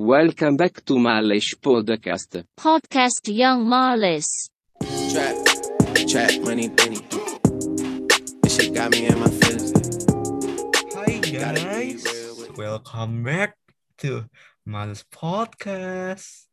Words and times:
Welcome 0.00 0.56
back 0.56 0.80
to 0.88 0.96
Malish 0.96 1.52
Podcast. 1.60 2.40
Podcast 2.56 3.20
Young 3.28 3.68
Marlis. 3.68 4.48
Trap, 5.12 5.36
trap, 6.08 6.40
money, 6.40 6.72
penny. 6.72 7.04
This 8.40 8.56
shit 8.56 8.72
got 8.72 8.96
me 8.96 9.12
in 9.12 9.20
my 9.20 9.28
feelings. 9.28 9.76
Be 11.04 11.20
guys, 11.36 12.00
welcome 12.56 13.20
back 13.28 13.60
to 14.00 14.24
Males 14.64 15.04
Podcast. 15.12 16.48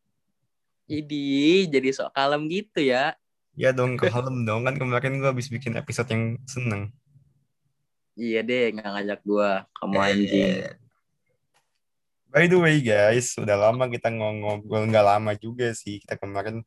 Jadi 0.92 1.72
jadi 1.72 1.88
sok 1.96 2.12
kalem 2.12 2.52
gitu 2.52 2.84
ya. 2.84 3.16
Ya 3.56 3.72
dong, 3.72 3.96
kalem 4.12 4.44
dong 4.44 4.68
kan 4.68 4.76
kemarin 4.76 5.24
gue 5.24 5.30
habis 5.32 5.48
bikin 5.48 5.80
episode 5.80 6.12
yang 6.12 6.36
seneng. 6.52 6.92
Iya 8.20 8.44
deh 8.44 8.76
nggak 8.76 8.92
ngajak 8.92 9.20
gua 9.24 9.64
kamu 9.80 9.96
Eh, 9.96 10.04
anjing. 10.04 10.87
By 12.38 12.46
the 12.46 12.62
way 12.62 12.78
guys, 12.86 13.34
udah 13.34 13.58
lama 13.58 13.90
kita 13.90 14.14
ng- 14.14 14.46
ngobrol 14.46 14.86
nggak 14.86 15.02
lama 15.10 15.34
juga 15.34 15.74
sih. 15.74 15.98
Kita 16.06 16.22
kemarin. 16.22 16.62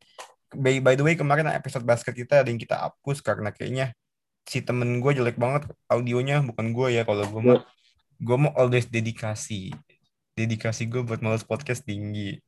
By, 0.51 0.83
by 0.83 0.99
the 0.99 1.07
way 1.07 1.15
kemarin 1.15 1.47
episode 1.47 1.87
basket 1.87 2.19
kita 2.19 2.43
ada 2.43 2.51
yang 2.51 2.59
kita 2.59 2.75
hapus 2.75 3.23
karena 3.23 3.55
kayaknya 3.55 3.95
si 4.51 4.67
temen 4.67 4.99
gue 4.99 5.15
jelek 5.15 5.39
banget 5.39 5.71
audionya 5.87 6.43
bukan 6.43 6.75
gue 6.75 6.99
ya 6.99 7.07
kalau 7.07 7.23
gue 7.23 7.39
mau 7.39 7.63
gue 8.19 8.37
mau 8.43 8.51
always 8.59 8.91
dedikasi. 8.91 9.71
Dedikasi 10.35 10.91
gue 10.91 11.07
buat 11.07 11.23
males 11.23 11.47
podcast 11.47 11.87
tinggi. 11.87 12.43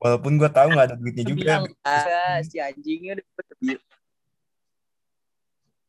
Walaupun 0.00 0.40
gue 0.40 0.48
tahu 0.48 0.72
nggak 0.72 0.86
ada 0.88 0.96
duitnya 0.96 1.24
juga. 1.28 1.52
ah, 1.84 2.40
si 2.40 2.56
anjingnya 2.56 3.20
udah 3.20 3.26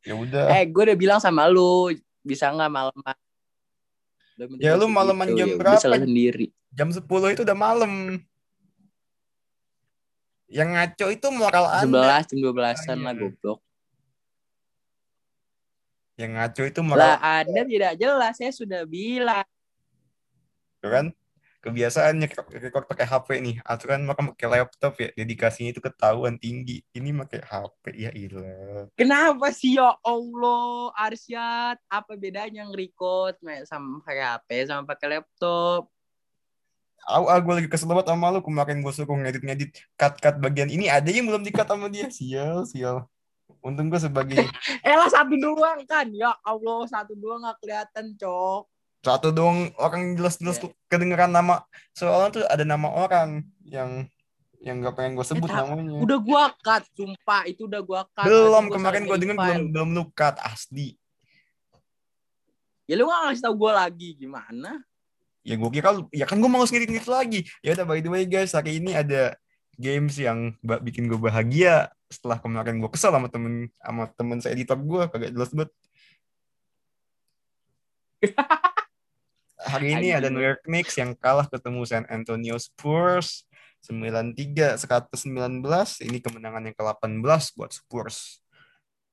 ya 0.04 0.14
udah. 0.20 0.60
Eh 0.60 0.68
gue 0.68 0.84
udah 0.92 0.98
bilang 1.00 1.24
sama 1.24 1.48
lu 1.48 1.96
bisa 2.20 2.52
nggak 2.52 2.68
malam 2.68 3.00
Ya, 4.58 4.74
lu 4.74 4.86
malaman 4.86 5.30
jam 5.32 5.56
berapa? 5.56 5.78
Salah 5.78 6.00
sendiri. 6.00 6.50
jam 6.70 6.90
10 6.90 7.06
itu 7.30 7.42
udah 7.42 7.54
malam 7.54 8.18
yang 10.48 10.70
ngaco 10.70 11.06
itu 11.08 11.28
moral 11.30 11.66
anda 11.68 12.22
11 12.26 12.30
jam 12.30 12.38
12-an 12.44 12.66
Ah, 12.96 12.98
lah 13.00 13.14
iya. 13.14 13.22
goblok. 13.22 13.60
yang 16.14 16.32
ngaco 16.32 16.62
itu 16.64 16.80
Lah 16.80 16.88
moral 16.88 17.14
Anda 17.20 17.62
tidak 17.64 17.94
jelas 17.96 18.34
saya 18.36 18.50
sudah 18.50 18.86
bilang. 18.86 19.46
Tuh 20.78 20.90
kan 20.90 21.06
kebiasaannya 21.64 22.28
record 22.60 22.86
pakai 22.92 23.08
HP 23.08 23.28
nih. 23.40 23.56
Aturan 23.64 24.04
maka 24.04 24.20
pakai 24.36 24.48
laptop 24.60 25.00
ya. 25.00 25.10
Dedikasinya 25.16 25.72
itu 25.72 25.80
ketahuan 25.80 26.36
tinggi. 26.36 26.84
Ini 26.92 27.16
pakai 27.24 27.40
HP 27.40 27.84
ya 27.96 28.12
ilah. 28.12 28.92
Kenapa 29.00 29.56
sih 29.56 29.80
ya 29.80 29.96
Allah 30.04 30.92
Arsyad? 31.00 31.80
Apa 31.88 32.20
bedanya 32.20 32.68
nge-record 32.68 33.40
sama 33.64 34.04
pakai 34.04 34.24
HP 34.28 34.50
sama 34.68 34.84
pakai 34.84 35.08
laptop? 35.18 35.88
Aku, 37.04 37.28
aku 37.28 37.48
lagi 37.52 37.68
kesel 37.72 37.88
banget 37.88 38.12
sama 38.12 38.32
lu. 38.32 38.44
Kemarin 38.44 38.84
gue 38.84 38.92
suruh 38.92 39.16
ngedit-ngedit 39.16 39.72
cut-cut 39.96 40.36
bagian. 40.44 40.68
Ini 40.68 40.92
ada 40.92 41.08
yang 41.08 41.32
belum 41.32 41.48
di-cut 41.48 41.68
sama 41.68 41.88
dia. 41.88 42.12
Sial 42.12 42.68
sial. 42.68 43.08
Untung 43.64 43.88
gue 43.88 44.00
sebagai 44.00 44.44
Eh 44.88 44.96
lah 44.96 45.08
satu 45.08 45.36
doang 45.40 45.80
kan. 45.88 46.12
Ya 46.12 46.36
Allah 46.44 46.84
satu 46.92 47.16
doang 47.16 47.48
nggak 47.48 47.60
kelihatan 47.64 48.20
cok. 48.20 48.73
Satu 49.04 49.30
dong 49.30 49.70
orang 49.76 50.16
jelas-jelas 50.16 50.58
Ya. 50.58 50.72
kedengeran 50.88 51.30
nama 51.30 51.62
soalnya 51.92 52.30
tuh 52.34 52.44
ada 52.48 52.64
nama 52.64 52.88
orang 52.88 53.30
yang 53.62 54.08
yang 54.58 54.80
gak 54.80 54.96
pengen 54.96 55.14
gue 55.14 55.28
sebut 55.28 55.46
Eh, 55.46 55.54
namanya 55.54 56.00
Udah 56.00 56.18
gua 56.18 56.44
cut 56.58 56.88
sumpah 56.90 57.44
itu 57.44 57.68
udah 57.68 57.84
gua 57.84 58.08
cut. 58.10 58.24
belum 58.24 58.64
gua 58.64 58.74
kemarin 58.74 59.04
gue 59.04 59.18
denger 59.18 59.36
file. 59.36 59.44
belum 59.46 59.64
belum 59.70 59.90
lu 59.92 60.04
cut 60.10 60.40
asli 60.40 60.96
Ya 62.84 62.96
lu 62.96 63.04
nggak 63.04 63.20
ngasih 63.26 63.44
tau 63.44 63.54
gua 63.54 63.72
lagi 63.78 64.16
gimana? 64.18 64.80
ya 65.44 65.60
gue 65.60 65.70
kira 65.70 65.92
ya 66.10 66.24
kan 66.24 66.40
gue 66.40 66.48
mau 66.48 66.64
ngedit 66.64 66.88
ngedit 66.88 67.12
lagi 67.12 67.40
ya 67.60 67.76
udah 67.76 67.84
by 67.84 68.00
the 68.00 68.08
way 68.08 68.24
guys 68.24 68.56
hari 68.56 68.80
ini 68.80 68.96
ada 68.96 69.36
games 69.76 70.16
yang 70.16 70.56
bikin 70.80 71.12
gue 71.12 71.20
bahagia 71.20 71.92
setelah 72.08 72.40
kemarin 72.40 72.80
gue 72.80 72.88
kesel 72.88 73.12
sama 73.12 73.28
temen 73.28 73.68
sama 73.76 74.08
temen 74.16 74.40
saya 74.40 74.56
editor 74.56 74.80
gue 74.80 75.04
kagak 75.12 75.36
jelas 75.36 75.52
banget 75.52 75.72
hari 79.74 79.98
ini 79.98 80.14
ada 80.14 80.30
New 80.30 80.44
York 80.44 80.62
Knicks 80.70 80.94
yang 81.02 81.18
kalah 81.18 81.50
ketemu 81.50 81.82
San 81.90 82.06
Antonio 82.06 82.62
Spurs 82.62 83.50
93 83.82 84.78
119 84.78 85.66
ini 86.06 86.18
kemenangan 86.22 86.70
yang 86.70 86.78
ke-18 86.78 87.44
buat 87.58 87.72
Spurs. 87.74 88.38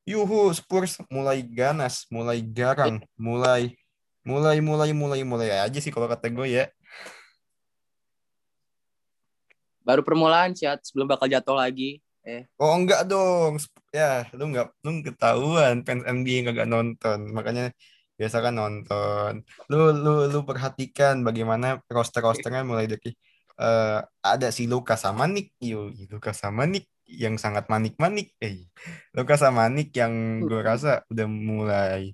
Yuhu 0.04 0.53
Spurs 0.53 1.00
mulai 1.09 1.41
ganas 1.41 2.04
mulai 2.12 2.44
garang 2.44 3.00
mulai 3.16 3.72
mulai 4.21 4.60
mulai 4.60 4.93
mulai 4.93 5.21
mulai 5.25 5.48
aja 5.65 5.81
sih 5.81 5.88
kalau 5.88 6.04
kata 6.04 6.28
gue 6.28 6.48
ya. 6.60 6.65
Baru 9.81 10.04
permulaan 10.04 10.53
chat 10.53 10.84
sebelum 10.84 11.09
bakal 11.09 11.25
jatuh 11.25 11.56
lagi. 11.56 12.04
Oh 12.60 12.77
enggak 12.77 13.09
dong, 13.09 13.56
ya 13.91 14.28
lu 14.37 14.53
nggak 14.53 14.69
lu 14.84 15.00
ketahuan. 15.03 15.82
Fans 15.82 16.04
NBA 16.04 16.44
yang 16.44 16.47
kagak 16.53 16.69
nonton, 16.69 17.19
makanya 17.32 17.72
biasa 18.20 18.44
kan 18.44 18.53
nonton. 18.53 19.41
Lu 19.72 19.97
lu 19.97 20.28
lu 20.28 20.41
perhatikan 20.44 21.25
bagaimana 21.25 21.81
roster-rosternya 21.88 22.69
mulai 22.69 22.84
dari 22.84 23.16
eh, 23.56 24.00
ada 24.20 24.48
si 24.53 24.69
Luka 24.69 25.00
sama 25.00 25.25
Nick, 25.25 25.56
yo 25.56 25.88
Luka 26.12 26.36
sama 26.36 26.69
Nick 26.69 26.84
yang 27.09 27.41
sangat 27.41 27.66
manik-manik, 27.72 28.36
eh 28.44 28.69
Luka 29.16 29.41
sama 29.41 29.72
Nick 29.72 29.97
yang 29.97 30.44
gue 30.44 30.60
rasa 30.60 31.00
udah 31.09 31.26
mulai 31.26 32.12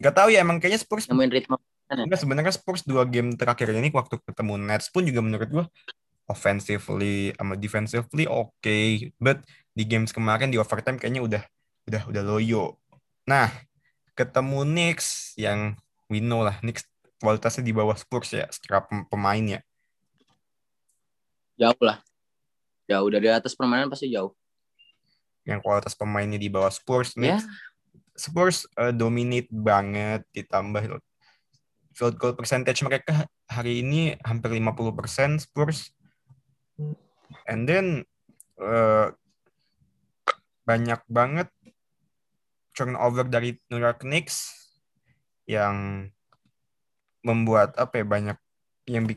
nggak 0.00 0.14
tahu 0.14 0.28
ya 0.32 0.40
emang 0.40 0.62
kayaknya 0.62 0.80
Spurs 0.80 1.10
Nemuin 1.10 1.30
ritme. 1.30 1.58
Enggak 1.88 2.20
sebenarnya 2.20 2.52
Spurs 2.52 2.84
dua 2.84 3.04
game 3.08 3.32
terakhir 3.34 3.72
ini 3.72 3.88
waktu 3.92 4.20
ketemu 4.20 4.54
Nets 4.60 4.92
pun 4.92 5.04
juga 5.08 5.20
menurut 5.24 5.48
gua 5.48 5.64
offensively 6.28 7.32
sama 7.32 7.56
defensively 7.56 8.28
oke, 8.28 8.78
but 9.16 9.40
di 9.72 9.84
games 9.88 10.12
kemarin 10.12 10.52
di 10.52 10.60
overtime 10.60 11.00
kayaknya 11.00 11.24
udah 11.24 11.42
udah 11.88 12.02
udah 12.12 12.22
loyo. 12.22 12.76
Nah, 13.24 13.48
ketemu 14.18 14.66
Knicks 14.66 15.38
yang 15.38 15.78
we 16.10 16.18
know 16.18 16.42
lah 16.42 16.58
Knicks 16.58 16.82
kualitasnya 17.22 17.62
di 17.62 17.70
bawah 17.70 17.94
Spurs 17.94 18.34
ya 18.34 18.50
secara 18.50 18.82
pem- 18.82 19.06
pemainnya. 19.06 19.62
Jauh 21.54 21.78
lah. 21.82 22.02
Jauh 22.90 23.08
dari 23.14 23.30
atas 23.30 23.54
permainan 23.54 23.86
pasti 23.86 24.10
jauh. 24.10 24.34
Yang 25.46 25.62
kualitas 25.62 25.94
pemainnya 25.94 26.38
di 26.38 26.50
bawah 26.50 26.70
Spurs, 26.74 27.14
Ya. 27.14 27.38
Knicks 27.38 27.46
Spurs 28.18 28.66
eh, 28.74 28.90
dominate 28.90 29.46
banget 29.54 30.26
ditambah 30.34 30.98
field 31.94 32.18
goal 32.18 32.34
percentage 32.34 32.82
mereka 32.82 33.30
hari 33.46 33.86
ini 33.86 34.18
hampir 34.26 34.50
50% 34.58 35.46
Spurs. 35.46 35.94
And 37.46 37.70
then 37.70 38.02
eh, 38.58 39.06
banyak 40.66 41.00
banget 41.06 41.48
turnover 42.78 43.26
dari 43.26 43.58
New 43.66 43.82
York 43.82 44.06
Knicks 44.06 44.54
yang 45.50 46.06
membuat 47.26 47.74
apa 47.74 47.98
ya 47.98 48.06
banyak 48.06 48.38
yang 48.86 49.10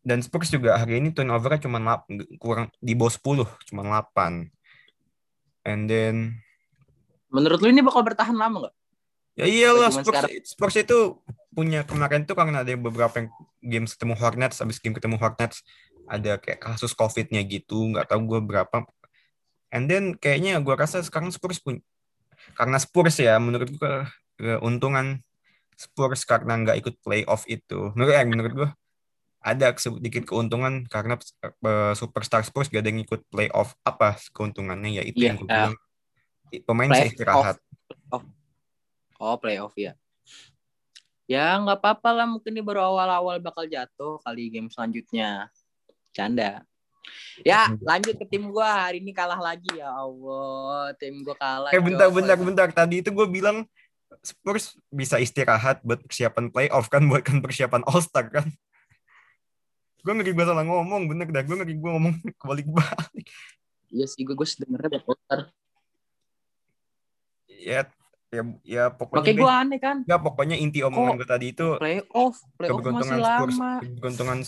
dan 0.00 0.24
Spurs 0.24 0.48
juga 0.48 0.80
hari 0.80 0.98
ini 0.98 1.12
turnovernya 1.12 1.68
cuma 1.68 2.00
kurang 2.40 2.72
di 2.80 2.96
bawah 2.96 3.12
10 3.12 3.44
cuma 3.68 3.84
8 3.84 4.48
and 5.68 5.84
then 5.90 6.40
Menurut 7.26 7.58
lu 7.60 7.68
ini 7.68 7.82
bakal 7.82 8.06
bertahan 8.06 8.38
lama 8.38 8.64
nggak? 8.64 8.74
Ya 9.36 9.44
iyalah 9.44 9.92
Spurs, 9.92 10.08
sekarang- 10.08 10.46
Spurs 10.46 10.76
itu 10.80 11.20
punya 11.52 11.84
kemarin 11.84 12.24
tuh 12.24 12.32
karena 12.38 12.64
ada 12.64 12.72
beberapa 12.78 13.12
yang 13.20 13.28
game 13.60 13.86
ketemu 13.90 14.14
Hornets 14.16 14.62
habis 14.62 14.80
game 14.80 14.96
ketemu 14.96 15.20
Hornets 15.20 15.60
ada 16.06 16.38
kayak 16.40 16.62
kasus 16.62 16.94
COVID-nya 16.94 17.42
gitu 17.44 17.92
nggak 17.92 18.08
tahu 18.08 18.24
gue 18.24 18.40
berapa. 18.40 18.86
And 19.74 19.90
then 19.90 20.14
kayaknya 20.16 20.62
gue 20.62 20.72
rasa 20.72 21.02
sekarang 21.02 21.34
Spurs 21.34 21.58
punya 21.60 21.82
karena 22.54 22.76
Spurs 22.78 23.16
ya 23.18 23.40
menurut 23.42 23.68
gue 23.72 23.94
keuntungan 24.38 25.18
Spurs 25.74 26.22
karena 26.22 26.60
nggak 26.60 26.78
ikut 26.84 26.94
playoff 27.02 27.48
itu 27.50 27.90
menurut 27.98 28.12
eh, 28.14 28.26
menurut 28.28 28.52
gue 28.54 28.70
ada 29.46 29.74
sedikit 29.78 30.26
keuntungan 30.26 30.86
karena 30.86 31.18
eh, 31.42 31.92
superstar 31.98 32.46
Spurs 32.46 32.70
gak 32.70 32.82
ada 32.82 32.90
yang 32.90 33.02
ikut 33.02 33.26
playoff 33.30 33.74
apa 33.82 34.18
keuntungannya 34.30 35.00
ya 35.00 35.02
itu 35.06 35.22
Iya, 35.22 35.28
yang 35.34 35.36
gue 35.42 35.48
bilang 35.48 35.76
pemain 36.62 36.88
Playoff. 36.90 37.10
bisa 37.10 37.14
istirahat 37.14 37.56
Oh 39.16 39.36
playoff 39.40 39.72
ya. 39.76 39.96
Ya 41.26 41.58
nggak 41.58 41.82
apa-apa 41.82 42.10
lah 42.22 42.26
mungkin 42.28 42.54
ini 42.54 42.62
baru 42.62 42.86
awal-awal 42.94 43.40
bakal 43.42 43.66
jatuh 43.66 44.20
kali 44.22 44.52
game 44.52 44.68
selanjutnya. 44.70 45.50
Canda. 46.12 46.62
Ya 47.44 47.68
lanjut 47.84 48.16
ke 48.16 48.24
tim 48.28 48.48
gua 48.48 48.88
hari 48.88 49.04
ini 49.04 49.12
kalah 49.12 49.38
lagi 49.38 49.68
ya 49.76 49.92
Allah 49.92 50.94
tim 50.96 51.20
gua 51.20 51.36
kalah. 51.36 51.70
Eh 51.74 51.80
bentar, 51.82 52.08
Cok. 52.08 52.14
bentar, 52.16 52.36
bentar. 52.38 52.68
Tadi 52.72 53.04
itu 53.04 53.10
gue 53.12 53.26
bilang 53.28 53.66
Spurs 54.22 54.78
bisa 54.88 55.18
istirahat 55.20 55.82
buat 55.82 56.00
persiapan 56.02 56.48
playoff 56.48 56.86
kan, 56.88 57.04
buat 57.06 57.22
kan 57.26 57.42
persiapan 57.42 57.82
All 57.84 58.00
Star 58.00 58.30
kan. 58.30 58.46
Gue 60.06 60.14
ngeri 60.14 60.32
gue 60.38 60.44
salah 60.46 60.62
ngomong, 60.62 61.10
bener 61.10 61.26
dah. 61.34 61.42
Gue 61.42 61.58
ngeri 61.58 61.74
gue 61.74 61.90
ngomong 61.90 62.14
kebalik-balik. 62.40 63.26
Iya 63.90 64.06
sih 64.06 64.22
gue 64.22 64.34
gue 64.34 64.46
sebenarnya 64.46 65.02
bakal 65.02 65.50
Ya, 67.66 67.82
ya, 68.30 68.42
ya 68.62 68.84
pokoknya. 68.94 69.26
Makanya 69.26 69.42
gue 69.42 69.50
aneh 69.50 69.78
kan. 69.82 69.96
Ya, 70.06 70.16
pokoknya 70.22 70.54
inti 70.54 70.86
omongan 70.86 71.18
Kok 71.18 71.18
gue 71.18 71.28
tadi 71.28 71.46
itu 71.50 71.66
Playoff, 71.82 72.36
playoff 72.54 72.54
masih 72.54 72.70
keberuntungan 72.78 73.18
Spurs, 73.18 73.56
lama. 73.58 73.72
keberuntungan 73.82 74.38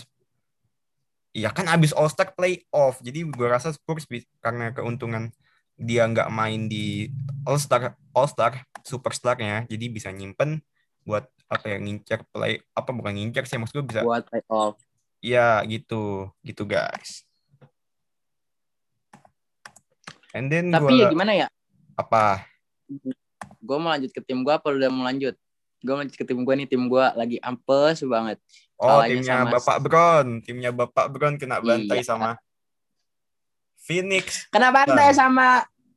ya 1.32 1.52
kan 1.52 1.68
abis 1.68 1.92
All 1.94 2.10
Star 2.10 2.32
playoff 2.32 3.00
jadi 3.04 3.24
gue 3.28 3.46
rasa 3.48 3.72
Spurs 3.74 4.08
karena 4.40 4.72
keuntungan 4.72 5.30
dia 5.78 6.08
nggak 6.08 6.30
main 6.32 6.66
di 6.66 7.12
All 7.46 7.60
Star 7.60 7.94
All 8.16 8.28
Star 8.28 8.64
superstarnya 8.82 9.68
jadi 9.70 9.86
bisa 9.92 10.10
nyimpen 10.10 10.64
buat 11.06 11.28
apa 11.48 11.64
ya 11.72 11.76
ngincer 11.80 12.28
play 12.28 12.60
apa 12.76 12.90
bukan 12.92 13.16
ngincer 13.16 13.48
sih 13.48 13.56
maksud 13.56 13.80
gue 13.80 13.86
bisa 13.96 14.02
buat 14.04 14.24
playoff. 14.28 14.76
ya 15.24 15.64
gitu 15.64 16.28
gitu 16.44 16.68
guys 16.68 17.24
and 20.36 20.52
then 20.52 20.68
Tapi 20.68 20.92
gue 20.92 21.04
ya 21.04 21.08
gimana 21.08 21.32
ya? 21.32 21.46
apa 21.96 22.44
Gue 23.60 23.76
mau 23.76 23.92
lanjut 23.92 24.10
ke 24.10 24.20
tim 24.24 24.40
gue 24.40 24.54
apa 24.54 24.72
udah 24.72 24.88
mau 24.88 25.04
lanjut? 25.04 25.36
Gue 25.84 25.94
lanjut 25.94 26.16
ke 26.16 26.24
tim 26.24 26.40
gue 26.42 26.54
nih, 26.58 26.66
tim 26.66 26.82
gue 26.88 27.04
lagi 27.14 27.36
ampes 27.44 28.02
banget. 28.02 28.38
Oh 28.78 29.02
timnya 29.02 29.42
sama- 29.42 29.52
Bapak 29.54 29.78
Brown 29.80 30.26
timnya 30.40 30.70
Bapak 30.70 31.06
Brown 31.08 31.34
kena 31.34 31.58
bantai 31.58 32.00
Iya. 32.00 32.06
sama 32.06 32.30
Phoenix 33.78 34.46
Kena 34.48 34.68
bantai 34.68 35.10
Suns. 35.10 35.18
sama 35.18 35.48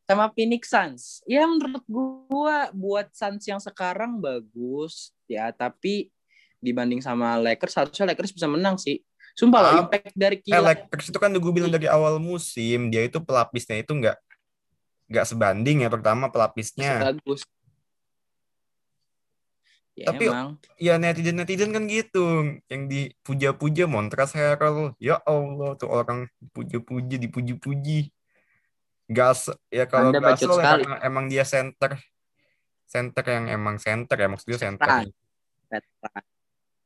sama 0.03 0.25
Phoenix 0.29 0.67
Suns. 0.67 1.03
Ya 1.23 1.45
menurut 1.45 1.83
gua 1.87 2.67
buat 2.71 3.07
Suns 3.11 3.43
yang 3.43 3.59
sekarang 3.59 4.19
bagus 4.19 5.15
ya, 5.23 5.51
tapi 5.51 6.11
dibanding 6.59 6.99
sama 6.99 7.35
Lakers 7.37 7.73
harusnya 7.73 8.05
Lakers 8.05 8.31
bisa 8.31 8.45
menang 8.45 8.75
sih. 8.75 8.99
Sumpah 9.31 9.59
loh 9.61 9.71
Ah. 9.71 9.79
impact 9.81 10.11
dari 10.11 10.37
Eh, 10.37 10.43
kilat. 10.43 10.83
Lakers 10.83 11.07
itu 11.07 11.17
kan 11.17 11.31
gue 11.31 11.51
bilang 11.51 11.71
dari 11.71 11.87
awal 11.87 12.19
musim 12.19 12.91
dia 12.91 13.01
itu 13.01 13.17
pelapisnya 13.17 13.79
itu 13.79 13.91
nggak 13.93 14.17
nggak 15.07 15.25
sebanding 15.25 15.83
ya 15.83 15.89
pertama 15.89 16.27
pelapisnya 16.27 16.99
bagus. 17.09 17.47
Ya 19.91 20.07
Tapi- 20.07 20.31
emang. 20.31 20.55
ya 20.79 20.95
netizen 20.95 21.35
netizen 21.35 21.75
kan 21.75 21.83
gitu 21.85 22.23
yang 22.71 22.87
dipuja-puja 22.87 23.85
Montrezl 23.85 24.39
Harrell. 24.39 24.95
Ya 24.97 25.19
Allah 25.27 25.75
tuh 25.75 25.91
orang 25.91 26.31
puja-puja 26.55 27.19
dipuji-puji. 27.19 28.07
Gas 29.11 29.51
ya 29.67 29.83
kalau 29.85 30.15
Anda 30.15 30.23
Gasol 30.23 30.55
ya 30.55 30.79
karena 30.79 30.95
emang 31.03 31.27
dia 31.27 31.43
center. 31.43 31.99
Center 32.87 33.23
yang 33.23 33.51
emang 33.51 33.75
center 33.77 34.15
ya 34.15 34.27
maksudnya 34.31 34.59
center. 34.59 34.87
Veteran. 35.67 36.23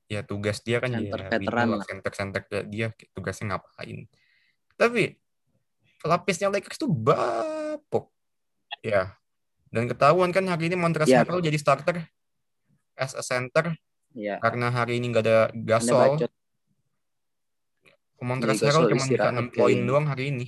ya 0.06 0.22
tugas 0.22 0.62
dia 0.62 0.78
kan 0.78 0.94
Center 0.94 1.18
ya 1.18 1.30
veteran 1.34 1.66
lah. 1.74 1.82
center 1.82 2.12
center 2.14 2.42
kayak 2.46 2.66
dia 2.70 2.88
tugasnya 3.10 3.58
ngapain. 3.58 4.06
Tapi 4.78 5.18
pelapisnya 5.98 6.50
Lakers 6.50 6.78
tuh 6.78 6.90
bapuk. 6.90 8.10
Ya 8.82 9.18
dan 9.70 9.86
ketahuan 9.86 10.30
kan 10.30 10.46
hari 10.46 10.70
ini 10.70 10.78
Montrezl 10.78 11.10
Ya. 11.10 11.22
Harrell 11.26 11.42
jadi 11.42 11.58
starter 11.58 12.06
as 12.96 13.14
a 13.14 13.24
center 13.24 13.76
Ya. 14.16 14.40
karena 14.40 14.72
hari 14.72 14.96
ini 14.98 15.12
nggak 15.12 15.24
ada 15.28 15.40
Gasol. 15.52 16.16
Montrezl 18.24 18.64
Iya, 18.64 18.72
Harrell 18.72 18.88
cuma 18.88 18.96
bisa 18.96 19.06
istirahat 19.12 19.34
6 19.36 19.52
kali 19.52 19.52
poin 19.54 19.80
doang 19.84 20.06
hari 20.08 20.24
ini 20.32 20.48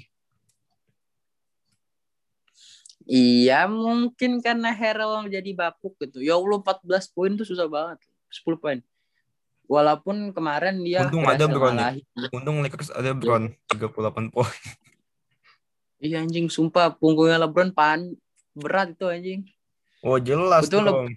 Iya 3.07 3.71
mungkin 3.71 4.43
karena 4.43 4.75
Harrell 4.75 5.31
jadi 5.31 5.55
bapuk 5.55 5.95
gitu. 5.95 6.19
Ya 6.19 6.35
Allah 6.35 6.59
14 6.59 6.83
poin 7.07 7.31
tuh 7.39 7.47
susah 7.47 7.63
banget. 7.67 8.03
10 8.27 8.59
poin. 8.59 8.79
Walaupun 9.63 10.31
kemarin 10.31 10.79
dia 10.83 11.07
Untung 11.07 11.23
ada 11.23 11.43
Bron 11.43 11.75
ya. 11.75 11.91
untung 12.31 12.59
Lakers 12.59 12.91
ada 12.91 13.11
Bron 13.11 13.51
38 13.67 14.31
poin 14.31 14.47
Iya 15.99 16.23
anjing 16.23 16.47
sumpah 16.47 16.95
punggungnya 16.95 17.35
LeBron 17.41 17.71
pan 17.71 18.15
berat 18.55 18.95
itu 18.95 19.05
anjing. 19.07 19.41
oh 20.01 20.15
jelas 20.17 20.67
Betul, 20.67 20.83
dong 20.87 21.07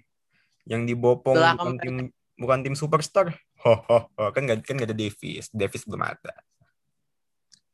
yang 0.69 0.85
dibopong 0.85 1.35
Setelah 1.37 1.53
bukan 1.57 1.75
tim 1.81 1.95
bukan 2.37 2.59
tim 2.65 2.75
superstar 2.77 3.27
ho 3.61 3.73
ho 3.77 3.97
ho 4.09 4.23
kan 4.33 4.41
nggak 4.45 4.65
kan 4.65 4.77
nggak 4.77 4.89
ada 4.89 4.97
Davis 4.97 5.49
Davis 5.53 5.85
belum 5.85 6.01
ada 6.05 6.33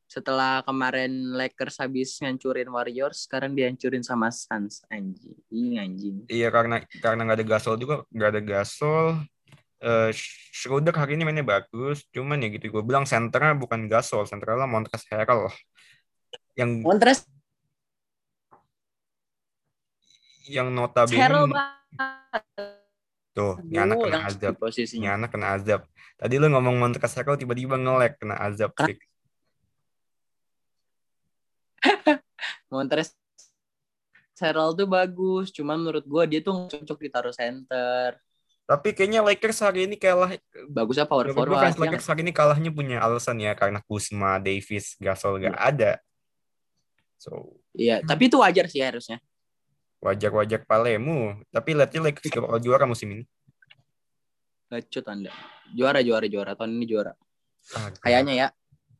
Setelah 0.07 0.63
kemarin 0.63 1.35
Lakers 1.35 1.83
habis 1.83 2.15
ngancurin 2.23 2.71
Warriors, 2.71 3.27
sekarang 3.27 3.51
dihancurin 3.51 4.07
sama 4.07 4.31
Suns 4.31 4.79
anjing. 4.87 5.35
Ih 5.51 5.75
anjing. 5.83 6.23
Iya 6.31 6.47
karena 6.47 6.79
karena 7.03 7.27
nggak 7.27 7.43
ada 7.43 7.45
Gasol 7.45 7.75
juga 7.75 8.07
nggak 8.15 8.29
ada 8.31 8.39
Gasol. 8.41 9.19
Eh 9.83 10.15
Schroeder 10.55 10.95
hari 10.95 11.19
ini 11.19 11.27
mainnya 11.27 11.43
bagus, 11.43 12.07
cuman 12.15 12.39
ya 12.39 12.47
gitu 12.55 12.71
gue 12.71 12.83
bilang 12.87 13.03
senternya 13.03 13.59
bukan 13.59 13.91
Gasol, 13.91 14.23
senternya 14.23 14.63
Montrezl 14.63 15.11
Harrell 15.11 15.51
yang 16.57 16.81
Montres 16.81 17.27
yang 20.49 20.71
notabene 20.73 21.19
Harrell. 21.19 21.51
Tuh, 23.37 23.53
ini 23.69 23.77
anak 23.77 23.97
kena 24.01 24.19
azab, 24.25 24.53
posisinya. 24.57 25.09
anak 25.13 25.29
kena 25.29 25.47
azab. 25.53 25.81
Tadi 26.17 26.35
lu 26.41 26.49
ngomong 26.49 26.75
Montrezl 26.81 27.21
Harrell 27.21 27.37
tiba-tiba 27.37 27.77
nge-lag 27.77 28.13
kena 28.17 28.35
azab. 28.41 28.73
Montres 32.73 33.13
Harrell 34.37 34.73
tuh 34.77 34.85
bagus, 34.89 35.49
cuman 35.53 35.77
menurut 35.81 36.05
gua 36.05 36.25
dia 36.29 36.41
tuh 36.41 36.53
nggak 36.53 36.81
cocok 36.85 36.99
ditaruh 37.01 37.33
center. 37.33 38.17
Tapi 38.67 38.91
kayaknya 38.91 39.23
Lakers 39.23 39.63
hari 39.63 39.87
ini 39.87 39.95
kalah. 39.95 40.35
Bagusnya 40.67 41.07
power 41.07 41.31
Menurut 41.31 41.39
gue 41.39 41.55
forward. 41.55 41.71
yang- 41.71 41.79
Lakers 41.87 42.07
hari 42.11 42.21
ini 42.27 42.33
kalahnya 42.35 42.67
punya 42.67 42.99
alasan 42.99 43.39
ya 43.39 43.55
karena 43.55 43.79
Kuzma, 43.87 44.43
Davis, 44.43 44.99
Gasol 44.99 45.39
gak 45.39 45.55
ada. 45.55 46.03
So 47.15 47.55
Iya, 47.77 48.03
tapi 48.03 48.27
itu 48.27 48.35
wajar 48.41 48.67
sih 48.67 48.81
harusnya. 48.83 49.21
Wajar-wajar 50.07 50.63
palemu. 50.63 51.35
Tapi 51.51 51.75
lihatnya 51.75 51.99
Lakers 52.07 52.31
gak 52.31 52.43
bakal 52.47 52.59
juara 52.63 52.85
musim 52.87 53.11
ini. 53.11 53.23
Gacut 54.71 55.05
Anda. 55.07 55.31
Juara 55.75 55.99
juara 55.99 56.27
juara 56.31 56.51
tahun 56.55 56.79
ini 56.79 56.85
juara. 56.87 57.13
Kayaknya 57.99 58.33
ya. 58.35 58.47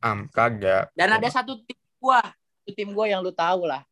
Am, 0.04 0.28
kagak. 0.30 0.92
Dan 0.94 1.08
ada 1.10 1.28
satu 1.32 1.58
tim 1.64 1.78
gua, 1.98 2.22
itu 2.62 2.76
tim 2.76 2.90
gua 2.94 3.10
yang 3.10 3.24
lu 3.24 3.32
tahu 3.32 3.66
lah. 3.66 3.82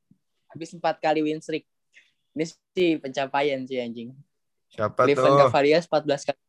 Habis 0.53 0.77
empat 0.77 1.03
kali 1.03 1.25
win 1.25 1.43
streak. 1.43 1.67
Ini 2.37 2.45
sih 2.77 3.01
pencapaian 3.01 3.65
sih 3.65 3.81
anjing. 3.81 4.13
Siapa 4.71 5.09
Cleveland 5.09 5.35
tuh? 5.41 5.49
Cavaliers 5.49 5.89
14 5.89 6.29
kali 6.29 6.41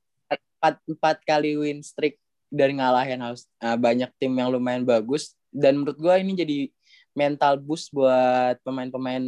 4, 0.62 1.00
4 1.00 1.32
kali 1.32 1.52
win 1.58 1.80
streak 1.82 2.20
dari 2.48 2.76
ngalahin 2.76 3.20
harus 3.24 3.48
uh, 3.64 3.76
banyak 3.76 4.12
tim 4.20 4.32
yang 4.36 4.52
lumayan 4.52 4.84
bagus 4.88 5.36
dan 5.52 5.80
menurut 5.80 5.98
gua 6.00 6.20
ini 6.20 6.36
jadi 6.36 6.58
mental 7.18 7.58
boost 7.58 7.90
buat 7.90 8.62
pemain-pemain 8.62 9.26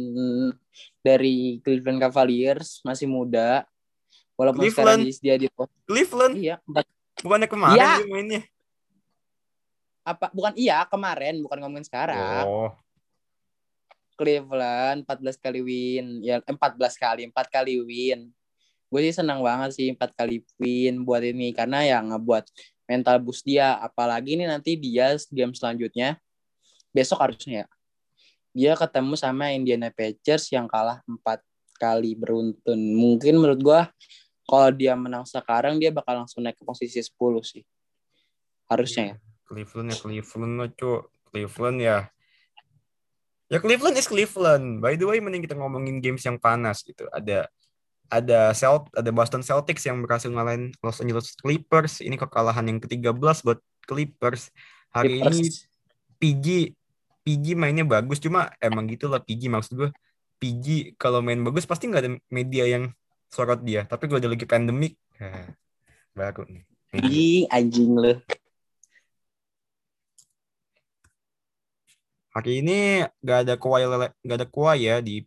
dari 1.02 1.58
Cleveland 1.66 1.98
Cavaliers 1.98 2.78
masih 2.86 3.10
muda. 3.10 3.66
Walaupun 4.38 4.70
sekarang 4.70 5.02
Cleveland? 5.02 5.18
dia 5.18 5.34
di 5.36 5.46
Cleveland? 5.84 6.34
iya, 6.38 6.56
empat 6.62 6.86
Bukannya 7.20 7.48
kemarin 7.50 7.76
Iya. 7.76 7.92
dia 7.98 8.06
mainnya? 8.08 8.42
apa 10.00 10.32
bukan 10.32 10.56
iya 10.56 10.80
kemarin 10.88 11.44
bukan 11.44 11.60
ngomongin 11.60 11.84
sekarang. 11.84 12.46
Oh, 12.48 12.72
Cleveland 14.16 15.04
14 15.08 15.36
kali 15.40 15.60
win 15.64 16.20
ya 16.20 16.40
eh, 16.40 16.54
14 16.56 16.76
kali 16.96 17.22
4 17.28 17.36
kali 17.48 17.80
win 17.80 18.28
gue 18.90 19.00
sih 19.06 19.14
senang 19.16 19.40
banget 19.40 19.76
sih 19.76 19.88
4 19.92 20.12
kali 20.12 20.44
win 20.60 21.04
buat 21.04 21.24
ini 21.24 21.56
karena 21.56 21.84
ya 21.84 21.98
ngebuat 22.04 22.48
mental 22.84 23.16
boost 23.22 23.48
dia 23.48 23.76
apalagi 23.80 24.34
nih 24.36 24.44
nanti 24.50 24.76
dia 24.76 25.16
game 25.32 25.56
selanjutnya 25.56 26.20
besok 26.90 27.22
harusnya 27.22 27.64
ya 27.64 27.66
dia 28.50 28.74
ketemu 28.74 29.14
sama 29.14 29.54
Indiana 29.54 29.88
Pacers 29.94 30.50
yang 30.50 30.66
kalah 30.66 31.02
4 31.06 31.18
kali 31.80 32.18
beruntun 32.18 32.80
mungkin 32.92 33.40
menurut 33.40 33.60
gue 33.62 33.80
kalau 34.44 34.68
dia 34.74 34.92
menang 34.98 35.24
sekarang 35.24 35.78
dia 35.78 35.94
bakal 35.94 36.24
langsung 36.24 36.44
naik 36.44 36.58
ke 36.58 36.64
posisi 36.66 37.00
10 37.00 37.14
sih 37.46 37.62
harusnya 38.68 39.14
ya 39.14 39.16
Cleveland 39.50 39.90
ya 39.90 39.98
Cleveland 39.98 40.54
lo 40.62 40.66
cu. 40.70 40.92
Cleveland 41.34 41.78
ya. 41.82 41.98
Ya 43.50 43.58
Cleveland 43.58 43.98
is 43.98 44.06
Cleveland. 44.06 44.78
By 44.78 44.94
the 44.94 45.10
way, 45.10 45.18
mending 45.18 45.42
kita 45.42 45.58
ngomongin 45.58 45.98
games 45.98 46.22
yang 46.22 46.38
panas 46.38 46.86
gitu. 46.86 47.10
Ada 47.10 47.50
ada 48.10 48.54
Celt, 48.54 48.90
ada 48.94 49.10
Boston 49.10 49.42
Celtics 49.42 49.82
yang 49.86 50.02
berhasil 50.06 50.30
ngalahin 50.30 50.70
Los 50.86 51.02
Angeles 51.02 51.34
Clippers. 51.34 51.98
Ini 51.98 52.14
kekalahan 52.14 52.62
yang 52.70 52.78
ke-13 52.78 53.42
buat 53.42 53.58
Clippers. 53.90 54.54
Hari 54.94 55.18
ini 55.18 55.50
Clippers. 55.50 55.66
PG 56.22 56.46
PG 57.26 57.58
mainnya 57.58 57.84
bagus 57.84 58.18
cuma 58.18 58.52
emang 58.58 58.88
gitulah 58.88 59.20
PG 59.20 59.52
maksud 59.52 59.72
gue 59.76 59.90
PG 60.40 60.96
kalau 60.96 61.20
main 61.20 61.40
bagus 61.40 61.68
pasti 61.68 61.88
nggak 61.88 62.02
ada 62.02 62.10
media 62.32 62.64
yang 62.64 62.84
sorot 63.28 63.60
dia 63.60 63.84
tapi 63.84 64.08
gue 64.08 64.18
ada 64.18 64.30
lagi 64.32 64.46
pandemik 64.48 64.96
nah, 65.20 65.52
baru 66.16 66.44
nih. 66.48 66.64
Ih, 66.90 67.46
anjing 67.54 67.94
lu. 67.94 68.18
Hari 72.34 72.62
ini 72.62 73.06
nggak 73.22 73.38
ada 73.46 73.54
Kawhi 73.54 73.86
Lele- 73.86 74.14
nggak 74.22 74.38
ada 74.38 74.48
Kawhi 74.50 74.78
ya 74.86 74.96
di 74.98 75.22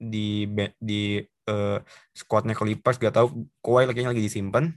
di 0.00 0.48
di 0.80 1.20
eh, 1.24 1.78
squadnya 2.16 2.56
Clippers 2.56 2.96
gak 3.00 3.16
tahu 3.16 3.48
Kawhi 3.64 3.88
kayaknya 3.88 4.12
lagi 4.12 4.24
disimpan. 4.24 4.72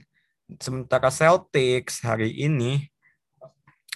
Sementara 0.60 1.12
Celtics 1.12 2.00
hari 2.04 2.32
ini 2.36 2.88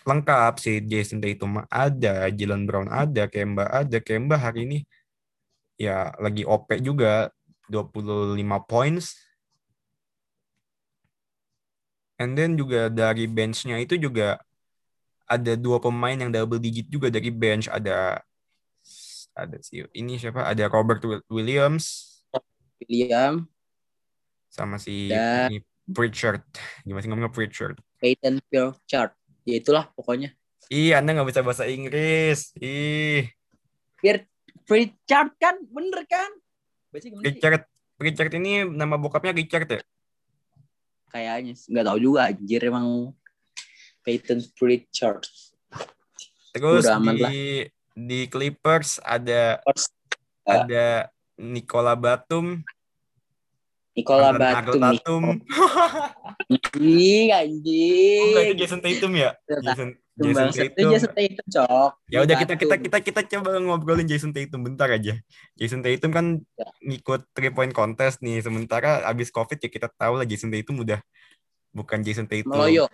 lengkap 0.03 0.53
sih 0.59 0.83
Jason 0.83 1.23
Tatum 1.23 1.63
ada 1.67 2.27
Jalen 2.29 2.67
Brown 2.67 2.89
ada 2.91 3.27
Kemba 3.27 3.67
ada. 3.71 3.99
Kemba 4.03 4.37
hari 4.37 4.67
ini 4.67 4.79
ya 5.79 6.11
lagi 6.19 6.43
OP 6.43 6.69
juga 6.79 7.31
25 7.71 8.39
points. 8.67 9.17
And 12.21 12.39
then 12.39 12.55
juga 12.55 12.87
dari 12.87 13.27
benchnya 13.27 13.83
itu 13.83 13.99
juga 13.99 14.39
ada 15.27 15.57
dua 15.59 15.83
pemain 15.83 16.15
yang 16.15 16.31
double 16.31 16.61
digit 16.63 16.87
juga 16.87 17.11
dari 17.11 17.33
bench. 17.35 17.67
Ada 17.67 18.23
ada 19.33 19.57
si 19.65 19.83
ini 19.97 20.21
siapa? 20.21 20.45
Ada 20.47 20.69
Robert 20.71 21.03
Wi- 21.03 21.25
Williams. 21.33 22.15
William, 22.83 23.47
sama 24.51 24.75
si 24.77 25.07
Dan- 25.07 25.63
Pritchard. 25.87 26.43
Gimana 26.83 26.99
sih 27.03 27.09
ngomongnya 27.11 27.31
Pritchard? 27.31 27.79
Peyton 28.03 28.43
Pritchard. 28.51 29.15
Ya 29.43 29.55
itulah 29.59 29.91
pokoknya. 29.93 30.31
ih 30.69 30.95
anda 30.95 31.13
nggak 31.13 31.29
bisa 31.29 31.43
bahasa 31.43 31.67
Inggris 31.67 32.55
ih 32.57 33.27
Biar 33.99 34.25
Pritchard 34.63 35.35
kan, 35.37 35.59
bener 35.69 36.07
kan? 36.07 36.31
Richard 36.95 37.67
Richard 37.99 38.33
ini 38.35 38.63
nama 38.65 38.95
bokapnya 38.97 39.33
Richard 39.33 39.69
ya 39.69 39.81
Kayaknya 41.09 41.53
nggak 41.59 41.87
tahu 41.87 41.99
juga 42.01 42.31
anjir 42.31 42.61
emang 42.63 43.13
Peyton 44.01 44.41
Pritchard. 44.55 45.23
terus 46.53 46.85
Udah 46.85 46.97
aman 46.97 47.15
di 47.15 47.23
lah. 47.23 47.33
di 47.93 48.21
Clippers 48.27 48.99
ada 48.99 49.61
Ya. 50.43 50.67
ada 50.67 50.87
Nicola 51.37 51.95
Batum 51.95 52.67
Nikola 53.93 54.33
mantan 54.33 54.65
Batum 54.65 54.81
nih. 54.81 54.99
Tatum 55.05 55.23
Ih, 56.81 57.29
Oh, 57.29 57.29
itu 57.29 57.31
anjing. 57.33 58.57
Jason 58.57 58.81
Tatum 58.81 59.13
ya 59.13 59.31
Tatum 59.45 59.65
Jason 59.65 59.89
Jason 60.13 60.37
Bangsa 60.37 60.61
itu 60.65 60.73
Tatum 60.77 60.93
Jason 60.93 61.13
Tatum, 61.13 61.47
cok. 61.49 61.91
Ya 62.09 62.19
udah 62.25 62.37
kita 62.37 62.53
kita 62.57 62.75
Batum. 62.77 62.85
kita 62.89 62.99
kita 63.01 63.21
coba 63.37 63.51
ngobrolin 63.61 64.09
Jason 64.09 64.33
Tatum 64.33 64.61
bentar 64.65 64.89
aja. 64.89 65.17
Jason 65.57 65.81
Tatum 65.81 66.11
kan 66.13 66.27
Ya. 66.57 66.67
ngikut 66.85 67.21
three 67.33 67.53
point 67.53 67.73
contest 67.73 68.21
nih. 68.21 68.41
Sementara 68.41 69.05
abis 69.05 69.29
COVID 69.29 69.59
ya 69.61 69.69
kita 69.69 69.89
tahu 69.93 70.21
lah 70.21 70.27
Jason 70.29 70.49
Tatum 70.53 70.85
udah 70.85 71.01
bukan 71.73 72.01
Jason 72.01 72.29
Tatum. 72.29 72.53
Meloyo. 72.53 72.89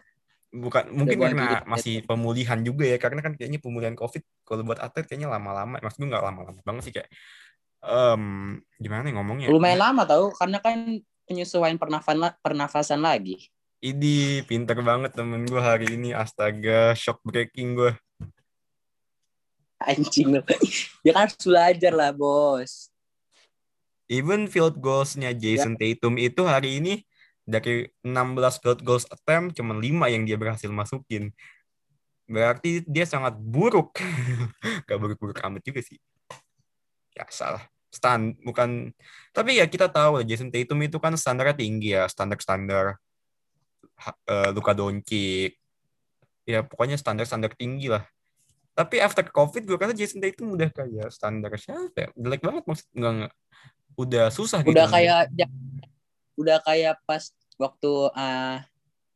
Bukan 0.49 0.89
mungkin 0.97 1.19
karena 1.21 1.61
Jason 1.61 1.69
masih 1.69 1.95
pemulihan 2.09 2.59
juga 2.65 2.89
ya 2.89 2.97
karena 2.97 3.21
kan 3.21 3.37
kayaknya 3.37 3.61
pemulihan 3.61 3.93
COVID 3.93 4.23
kalau 4.43 4.65
buat 4.65 4.81
atlet 4.81 5.05
kayaknya 5.05 5.29
lama-lama. 5.29 5.77
Maksud 5.79 5.99
gue 6.01 6.09
nggak 6.09 6.25
lama-lama 6.25 6.59
banget 6.67 6.83
sih 6.89 6.95
kayak 6.95 7.11
em 7.83 8.23
gimana 8.79 9.03
nih 9.07 9.15
ngomongnya? 9.15 9.47
Lumayan 9.51 9.81
lama 9.81 10.03
tau, 10.07 10.31
karena 10.35 10.59
kan 10.59 11.03
penyesuaian 11.29 11.77
pernafasan, 11.77 12.35
pernafasan 12.41 13.01
lagi. 13.05 13.53
Idi 13.79 14.43
pinter 14.43 14.81
banget 14.83 15.15
temen 15.15 15.47
gue 15.47 15.63
hari 15.63 15.95
ini 15.95 16.11
astaga 16.11 16.97
shock 16.99 17.23
breaking 17.23 17.79
gue. 17.79 17.93
Anjing 19.79 20.35
lu. 20.35 20.43
Ya 21.07 21.15
kan 21.15 21.31
harus 21.31 21.39
belajar 21.39 21.93
lah, 21.95 22.11
bos. 22.11 22.91
Even 24.11 24.51
field 24.51 24.83
goals-nya 24.83 25.31
Jason 25.37 25.79
Tatum 25.79 26.19
itu 26.19 26.43
hari 26.43 26.83
ini 26.83 27.07
dari 27.45 27.87
16 28.03 28.61
field 28.61 28.81
goals 28.83 29.07
attempt 29.09 29.55
cuma 29.55 29.77
5 29.77 29.85
yang 30.11 30.27
dia 30.27 30.35
berhasil 30.35 30.69
masukin. 30.73 31.31
Berarti 32.29 32.83
dia 32.85 33.07
sangat 33.07 33.37
buruk. 33.39 33.97
Gak 34.89 34.99
buruk-buruk 34.99 35.39
amat 35.45 35.63
juga 35.63 35.81
sih. 35.81 36.01
Ya 37.19 37.27
salah. 37.35 37.67
Stand 37.89 38.39
bukan 38.47 38.95
tapi 39.35 39.59
ya 39.59 39.67
kita 39.67 39.91
tahu 39.91 40.23
Jason 40.23 40.53
Tatum 40.53 40.79
itu 40.85 41.03
kan 41.03 41.17
standarnya 41.19 41.57
tinggi 41.57 41.97
ya, 41.97 42.07
standar-standar 42.07 43.01
ha- 43.99 44.19
eh, 44.29 44.51
Luka 44.55 44.71
Doncic. 44.77 45.59
Ya 46.47 46.63
pokoknya 46.63 46.95
standar-standar 46.95 47.53
tinggi 47.59 47.91
lah. 47.91 48.07
Tapi 48.79 49.03
after 49.03 49.27
COVID 49.27 49.67
gue 49.67 49.75
kata 49.75 49.91
Jason 49.91 50.23
Tatum 50.23 50.55
udah 50.55 50.71
kayak 50.71 51.11
standar 51.11 51.51
siapa 51.59 51.97
ya? 51.99 52.09
Jelek 52.15 52.47
banget 52.47 52.63
maksud 52.63 52.87
enggak, 52.95 53.13
enggak. 53.19 53.33
Udah 53.99 54.27
susah 54.31 54.63
gitu. 54.63 54.71
Udah 54.71 54.87
kayak 54.87 55.21
ya, 55.35 55.47
udah 56.39 56.59
kayak 56.63 56.95
pas 57.03 57.35
waktu 57.59 57.91
uh, 58.15 58.63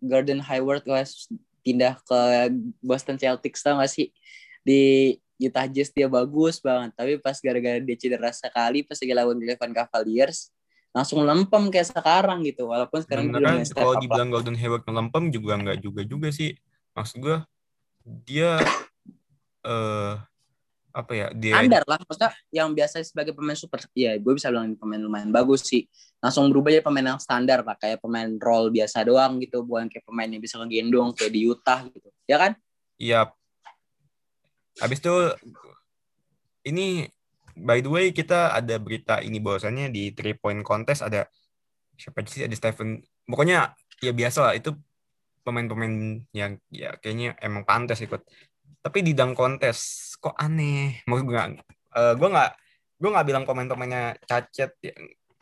Gordon 0.02 0.42
Hayward 0.42 0.82
was 0.90 1.30
pindah 1.62 1.94
ke 2.02 2.50
Boston 2.82 3.14
Celtics 3.22 3.62
tau 3.62 3.78
gak 3.78 3.86
sih? 3.86 4.10
Di 4.66 5.14
Utah 5.48 5.66
Jazz 5.66 5.90
dia 5.90 6.06
bagus 6.06 6.62
banget, 6.62 6.94
tapi 6.94 7.18
pas 7.18 7.34
gara-gara 7.42 7.82
dia 7.82 7.96
cedera 7.98 8.30
sekali 8.30 8.86
pas 8.86 8.94
lagi 8.94 9.14
lawan 9.14 9.36
Cleveland 9.42 9.74
Cavaliers 9.74 10.54
langsung 10.92 11.24
lempem 11.24 11.72
kayak 11.72 11.88
sekarang 11.88 12.44
gitu. 12.44 12.68
Walaupun 12.68 13.00
sekarang 13.00 13.32
Beneran 13.32 13.64
step 13.64 13.80
kalau 13.80 13.96
lah. 13.96 14.02
dibilang 14.04 14.28
Golden 14.28 14.56
Hayward 14.60 14.84
ngelempem 14.84 15.32
juga 15.32 15.52
nggak 15.56 15.78
juga 15.80 16.00
juga 16.04 16.28
sih. 16.28 16.52
Maksud 16.92 17.16
gue 17.18 17.36
dia 18.28 18.60
eh 19.64 20.14
apa 20.92 21.12
ya 21.16 21.32
dia 21.32 21.56
standar 21.56 21.82
lah. 21.88 21.98
Maksudnya 22.04 22.30
yang 22.52 22.68
biasa 22.76 23.00
sebagai 23.00 23.32
pemain 23.32 23.56
super 23.56 23.80
ya 23.96 24.20
gue 24.20 24.32
bisa 24.36 24.52
bilang 24.52 24.76
pemain 24.76 25.00
lumayan 25.00 25.32
bagus 25.32 25.64
sih. 25.64 25.88
Langsung 26.20 26.52
berubah 26.52 26.70
jadi 26.76 26.84
pemain 26.84 27.16
yang 27.16 27.20
standar 27.24 27.64
lah. 27.64 27.74
Kayak 27.80 28.04
pemain 28.04 28.28
role 28.36 28.68
biasa 28.68 29.00
doang 29.08 29.40
gitu. 29.40 29.64
Bukan 29.64 29.88
kayak 29.88 30.04
pemain 30.04 30.28
yang 30.28 30.44
bisa 30.44 30.60
ngegendong 30.60 31.16
kayak 31.16 31.32
di 31.32 31.48
Utah 31.48 31.80
gitu. 31.88 32.12
Ya 32.28 32.36
kan? 32.36 32.52
Iya. 33.00 33.32
Habis 34.80 34.98
itu 35.04 35.14
ini 36.68 37.04
by 37.52 37.84
the 37.84 37.90
way 37.90 38.06
kita 38.14 38.54
ada 38.54 38.80
berita 38.80 39.20
ini 39.20 39.42
bahwasannya 39.42 39.92
di 39.92 40.16
three 40.16 40.38
point 40.38 40.64
contest 40.64 41.04
ada 41.04 41.28
siapa 41.98 42.24
sih 42.24 42.48
ada 42.48 42.56
Stephen 42.56 43.04
pokoknya 43.28 43.76
ya 44.00 44.12
biasa 44.16 44.38
lah 44.48 44.54
itu 44.56 44.72
pemain-pemain 45.42 46.22
yang 46.32 46.56
ya 46.70 46.94
kayaknya 47.02 47.34
emang 47.42 47.66
pantas 47.66 48.00
ikut. 48.00 48.22
Tapi 48.82 48.98
di 49.04 49.12
dunk 49.14 49.36
contest 49.36 50.16
kok 50.18 50.34
aneh. 50.38 51.02
Maksud 51.06 51.24
gue 51.26 51.34
nggak 51.34 51.50
eh, 51.98 52.14
gue 52.16 52.28
nggak 52.30 52.50
gue 53.02 53.10
nggak 53.10 53.26
bilang 53.26 53.44
pemain-pemainnya 53.44 54.14
cacat 54.30 54.70
ya, 54.78 54.94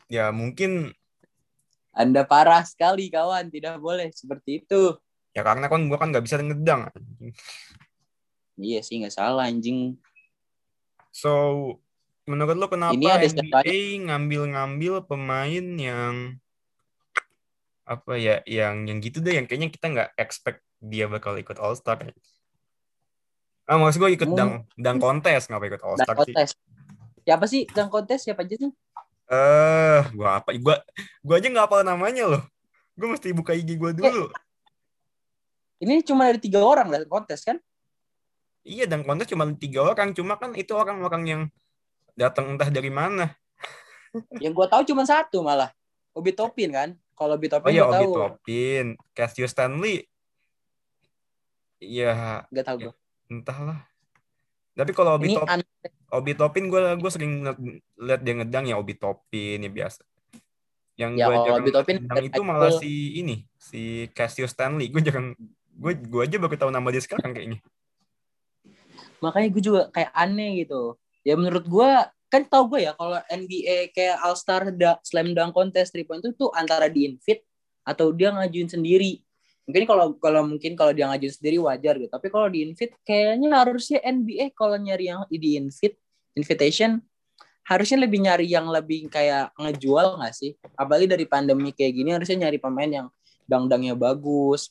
ya 0.08 0.24
mungkin 0.32 0.88
anda 1.92 2.24
parah 2.24 2.64
sekali 2.64 3.12
kawan 3.12 3.52
tidak 3.52 3.76
boleh 3.76 4.08
seperti 4.16 4.64
itu 4.64 4.96
ya 5.36 5.44
karena 5.44 5.68
kan 5.68 5.84
gue 5.84 5.98
kan 6.00 6.08
nggak 6.08 6.24
bisa 6.24 6.40
ngedang 6.40 6.88
iya 8.60 8.80
sih 8.84 9.00
nggak 9.00 9.14
salah 9.14 9.48
anjing 9.48 9.96
So, 11.10 11.74
menurut 12.22 12.54
lo 12.54 12.70
kenapa 12.70 12.94
Ini 12.94 13.06
ada 13.10 13.26
NBA 13.26 14.06
ngambil-ngambil 14.06 15.02
pemain 15.10 15.66
yang 15.74 16.38
apa 17.82 18.14
ya, 18.14 18.38
yang 18.46 18.86
yang 18.86 19.02
gitu 19.02 19.18
deh, 19.18 19.34
yang 19.34 19.50
kayaknya 19.50 19.74
kita 19.74 19.86
nggak 19.90 20.10
expect 20.14 20.62
dia 20.78 21.10
bakal 21.10 21.34
ikut 21.34 21.58
All 21.58 21.74
Star. 21.74 21.98
Ah, 23.66 23.74
maksud 23.74 23.98
gue 23.98 24.14
ikut 24.14 24.30
Hmm. 24.30 24.38
dang 24.38 24.52
dang 24.78 24.98
kontes, 25.02 25.50
ngapa 25.50 25.66
ikut 25.66 25.82
All 25.82 25.98
Star 25.98 26.14
sih? 26.22 26.30
kontes 26.30 26.54
siapa 27.26 27.44
sih 27.50 27.62
dunk 27.68 27.90
kontes 27.90 28.22
siapa 28.24 28.46
aja 28.46 28.54
sih 28.54 28.72
Eh, 29.30 30.00
gua 30.18 30.42
apa? 30.42 30.50
Gua 30.58 30.78
gua 31.22 31.38
aja 31.38 31.46
nggak 31.46 31.66
hafal 31.70 31.86
namanya 31.86 32.26
loh. 32.26 32.42
Gue 32.98 33.14
mesti 33.14 33.30
buka 33.30 33.54
IG 33.54 33.78
gua 33.78 33.94
dulu. 33.94 34.30
ini 35.80 36.02
cuma 36.02 36.28
ada 36.28 36.38
tiga 36.38 36.62
orang 36.62 36.90
dunk 36.90 37.06
kontes 37.10 37.42
kan 37.46 37.58
Iya, 38.60 38.84
dang 38.84 39.02
kontes 39.08 39.28
cuma 39.28 39.48
tiga 39.56 39.80
orang, 39.88 40.12
cuma 40.12 40.36
kan 40.36 40.52
itu 40.52 40.72
orang-orang 40.76 41.22
yang 41.24 41.42
datang 42.12 42.52
entah 42.56 42.68
dari 42.68 42.92
mana. 42.92 43.32
yang 44.42 44.52
gue 44.52 44.66
tahu 44.66 44.82
cuma 44.90 45.06
satu 45.06 45.40
malah 45.40 45.70
Obi 46.12 46.34
Topin 46.34 46.74
kan 46.74 46.88
kalau 47.14 47.38
Obi 47.38 47.46
Oh 47.46 47.52
Topin 47.56 47.70
iya, 47.72 47.82
gue 47.86 47.88
Obi 47.88 47.96
tahu 47.96 48.12
Topin, 48.16 48.86
Cassius 49.16 49.52
Stanley. 49.54 50.04
Iya, 51.80 52.44
nggak 52.52 52.64
tahu 52.66 52.76
gue 52.90 52.94
entahlah. 53.32 53.80
Tapi 54.76 54.92
kalau 54.92 55.16
Obi 55.16 55.32
ini 55.32 55.36
Top, 55.36 55.48
an- 55.48 55.68
Obi 56.10 56.32
Topin 56.36 56.64
gue 56.68 56.80
gue 57.00 57.10
sering 57.12 57.32
liat 57.96 58.20
dia 58.20 58.34
ngedang 58.40 58.64
ya 58.68 58.76
Obi 58.76 58.94
Topin 58.98 59.64
ya 59.64 59.70
biasa. 59.70 60.02
Yang 61.00 61.12
Ya, 61.16 61.24
gue 61.24 61.34
jarang 61.48 61.64
Obi 61.64 61.70
Toppin 61.72 61.96
ngedang 62.04 62.26
itu 62.28 62.40
malah 62.44 62.72
si 62.74 62.92
ini 63.16 63.46
si 63.56 64.10
Cassius 64.12 64.52
Stanley. 64.52 64.92
Gue 64.92 65.00
jarang 65.00 65.32
gue 65.80 65.92
gue 65.96 66.20
aja 66.20 66.36
baru 66.36 66.56
tahu 66.58 66.72
nama 66.74 66.88
dia 66.92 67.00
sekarang 67.00 67.32
kayaknya. 67.32 67.62
Makanya 69.20 69.48
gue 69.52 69.62
juga 69.62 69.82
kayak 69.92 70.12
aneh 70.12 70.64
gitu. 70.64 70.96
Ya 71.24 71.36
menurut 71.36 71.64
gue 71.68 71.90
kan 72.30 72.42
tau 72.46 72.64
gue 72.70 72.86
ya 72.86 72.92
kalau 72.94 73.18
NBA 73.26 73.90
kayak 73.90 74.16
All 74.22 74.36
Star 74.38 74.70
da- 74.70 75.00
Slam 75.02 75.34
Dunk 75.34 75.52
Contest 75.52 75.92
3 75.92 76.06
point 76.06 76.22
itu 76.22 76.32
tuh 76.36 76.50
antara 76.54 76.86
di 76.86 77.10
invite 77.10 77.42
atau 77.82 78.14
dia 78.14 78.30
ngajuin 78.30 78.70
sendiri. 78.70 79.20
Mungkin 79.66 79.84
kalau 79.86 80.14
kalau 80.18 80.42
mungkin 80.46 80.72
kalau 80.78 80.94
dia 80.94 81.10
ngajuin 81.10 81.34
sendiri 81.34 81.58
wajar 81.60 81.98
gitu. 81.98 82.10
Tapi 82.10 82.26
kalau 82.30 82.48
di 82.48 82.70
invite 82.70 82.94
kayaknya 83.02 83.48
harusnya 83.54 83.98
NBA 84.02 84.54
kalau 84.54 84.78
nyari 84.78 85.10
yang 85.10 85.26
di 85.28 85.58
invite 85.58 85.98
invitation 86.38 87.02
harusnya 87.66 88.02
lebih 88.02 88.18
nyari 88.24 88.46
yang 88.50 88.66
lebih 88.66 89.06
kayak 89.10 89.52
ngejual 89.58 90.22
nggak 90.22 90.34
sih? 90.34 90.54
Apalagi 90.78 91.06
dari 91.10 91.26
pandemi 91.26 91.74
kayak 91.74 91.92
gini 91.92 92.10
harusnya 92.14 92.48
nyari 92.48 92.58
pemain 92.58 92.90
yang 92.90 93.06
dang-dangnya 93.50 93.98
bagus 93.98 94.70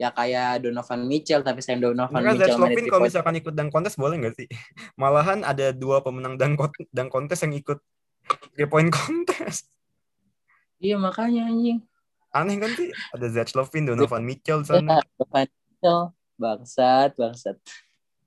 ya 0.00 0.08
kayak 0.10 0.64
Donovan 0.64 1.04
Mitchell 1.06 1.44
tapi 1.44 1.60
saya 1.60 1.78
Donovan 1.78 2.12
Maka 2.12 2.34
Mitchell 2.34 2.58
Lavine 2.58 2.76
three 2.80 2.90
kalau 2.90 3.04
misalkan 3.04 3.34
ikut 3.38 3.54
dang 3.54 3.70
kontes 3.70 3.94
boleh 3.94 4.16
nggak 4.18 4.34
sih? 4.34 4.48
Malahan 5.00 5.44
ada 5.44 5.70
dua 5.70 6.00
pemenang 6.00 6.36
dang 6.40 6.56
kon- 6.56 6.88
dang 6.90 7.08
kontes 7.12 7.40
yang 7.44 7.54
ikut 7.54 7.78
three 8.56 8.68
point 8.68 8.90
kontes. 8.90 9.68
Iya 10.82 10.98
makanya 10.98 11.46
anjing. 11.46 11.84
Aneh 12.32 12.56
kan 12.56 12.72
sih? 12.74 12.88
Ada 13.12 13.26
Zach 13.28 13.52
Lavine, 13.52 13.92
Donovan 13.92 14.24
Mitchell 14.24 14.64
sana. 14.64 15.04
Financial 15.20 16.16
bangsat 16.40 17.12
bangsat. 17.14 17.56